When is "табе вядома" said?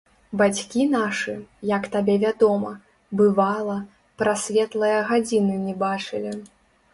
1.95-2.71